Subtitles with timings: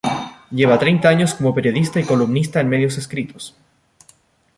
[0.49, 3.55] Lleva treinta años como periodista y columnista en medios escritos.